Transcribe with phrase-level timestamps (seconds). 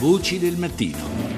[0.00, 1.29] Voci del mattino.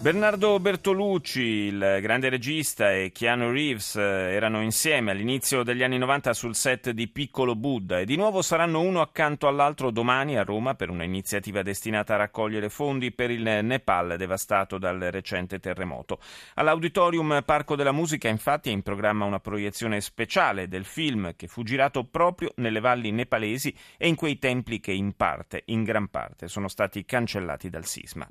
[0.00, 6.34] Bernardo Bertolucci, il grande regista, e Keanu Reeves eh, erano insieme all'inizio degli anni 90
[6.34, 10.76] sul set di Piccolo Buddha e di nuovo saranno uno accanto all'altro domani a Roma
[10.76, 16.20] per un'iniziativa destinata a raccogliere fondi per il Nepal devastato dal recente terremoto.
[16.54, 21.64] All'Auditorium Parco della Musica infatti è in programma una proiezione speciale del film che fu
[21.64, 26.46] girato proprio nelle valli nepalesi e in quei templi che in parte, in gran parte,
[26.46, 28.30] sono stati cancellati dal sisma.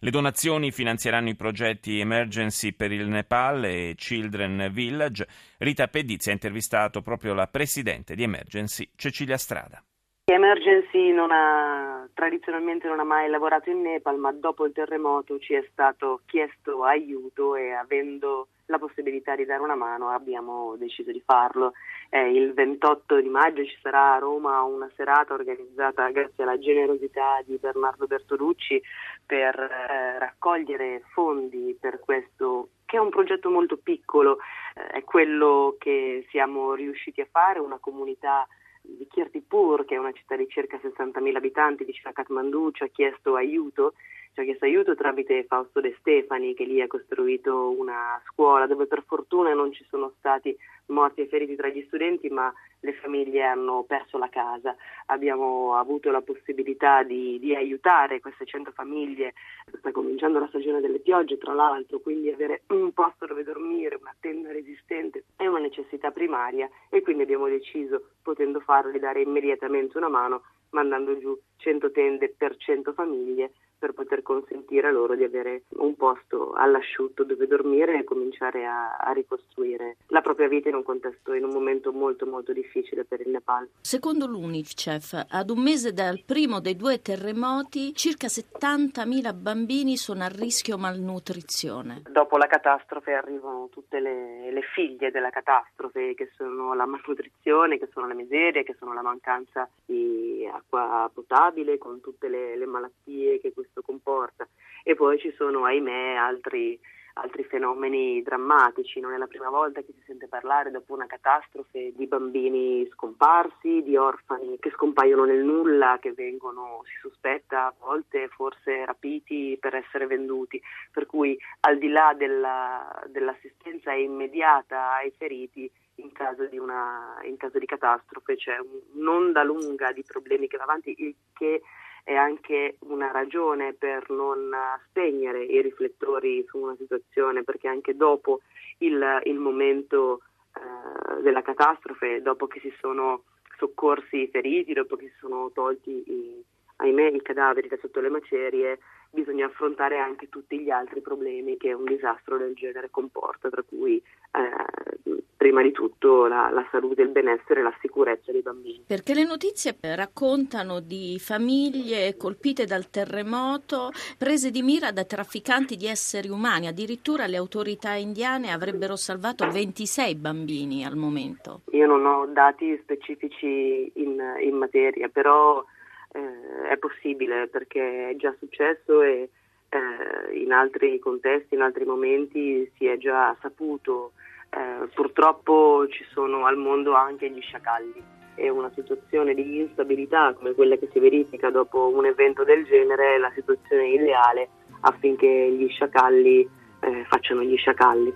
[0.00, 5.26] Le donazioni finanzieranno i progetti Emergency per il Nepal e Children Village.
[5.58, 9.82] Rita Pedizzi ha intervistato proprio la presidente di Emergency, Cecilia Strada.
[10.24, 15.54] Emergency non ha, tradizionalmente non ha mai lavorato in Nepal, ma dopo il terremoto ci
[15.54, 21.22] è stato chiesto aiuto e avendo la possibilità di dare una mano abbiamo deciso di
[21.24, 21.72] farlo.
[22.10, 27.40] Eh, il 28 di maggio ci sarà a Roma una serata organizzata grazie alla generosità
[27.44, 28.80] di Bernardo Bertolucci
[29.24, 34.38] per eh, raccogliere fondi per questo che è un progetto molto piccolo,
[34.74, 38.46] eh, è quello che siamo riusciti a fare, una comunità
[38.80, 42.88] di Kirtipur, che è una città di circa 60.000 abitanti vicino a Kathmandu, ci ha
[42.88, 43.92] chiesto aiuto
[44.38, 48.86] ci ha chiesto aiuto tramite Fausto De Stefani che lì ha costruito una scuola dove
[48.86, 53.42] per fortuna non ci sono stati morti e feriti tra gli studenti ma le famiglie
[53.42, 54.76] hanno perso la casa.
[55.06, 59.34] Abbiamo avuto la possibilità di, di aiutare queste 100 famiglie,
[59.76, 64.14] sta cominciando la stagione delle piogge tra l'altro, quindi avere un posto dove dormire, una
[64.20, 69.98] tenda resistente è una necessità primaria e quindi abbiamo deciso, potendo farlo, di dare immediatamente
[69.98, 75.62] una mano mandando giù 100 tende per 100 famiglie per poter consentire loro di avere
[75.78, 80.82] un posto all'asciutto dove dormire e cominciare a, a, ricostruire la propria vita in un
[80.82, 83.68] contesto, in un momento molto molto difficile per il Nepal.
[83.80, 90.28] Secondo l'UNICEF, ad un mese dal primo dei due terremoti, circa 70.000 bambini sono a
[90.28, 92.02] rischio malnutrizione.
[92.10, 97.88] Dopo la catastrofe arrivano tutte le, le figlie della catastrofe, che sono la malnutrizione, che
[97.92, 103.40] sono la miseria, che sono la mancanza di acqua potabile, con tutte le, le malattie
[103.40, 104.48] che questo questo comporta.
[104.82, 106.78] E poi ci sono, ahimè, altri,
[107.14, 109.00] altri fenomeni drammatici.
[109.00, 113.82] Non è la prima volta che si sente parlare dopo una catastrofe di bambini scomparsi,
[113.82, 119.74] di orfani che scompaiono nel nulla, che vengono, si sospetta a volte forse rapiti per
[119.74, 120.60] essere venduti.
[120.90, 127.36] Per cui al di là della, dell'assistenza immediata ai feriti, in caso di, una, in
[127.36, 128.56] caso di catastrofe c'è
[128.94, 131.62] un'onda lunga di problemi che va avanti, il che
[132.08, 134.50] è anche una ragione per non
[134.86, 138.40] spegnere i riflettori su una situazione, perché anche dopo
[138.78, 140.22] il, il momento
[140.54, 143.24] eh, della catastrofe, dopo che si sono
[143.58, 146.42] soccorsi i feriti, dopo che si sono tolti i,
[146.76, 148.78] ahimè, i cadaveri da sotto le macerie,
[149.10, 154.02] bisogna affrontare anche tutti gli altri problemi che un disastro del genere comporta, tra cui
[154.32, 155.20] eh,
[155.58, 158.84] prima di tutto la, la, salute, il benessere e la sicurezza dei bambini.
[158.86, 165.86] Perché le notizie raccontano di famiglie colpite dal terremoto, prese di mira da trafficanti di
[165.86, 171.62] esseri umani, addirittura le autorità indiane avrebbero salvato 26 bambini al momento.
[171.72, 175.64] Io non ho dati specifici in, in materia, però
[176.12, 179.28] eh, è possibile perché è già successo e
[179.70, 184.12] eh, in altri contesti, in altri momenti si è già saputo
[184.50, 188.02] eh, purtroppo ci sono al mondo anche gli sciacalli
[188.34, 193.16] e una situazione di instabilità come quella che si verifica dopo un evento del genere
[193.16, 194.48] è la situazione ideale
[194.80, 196.48] affinché gli sciacalli
[196.80, 198.14] eh, facciano gli sciacalli.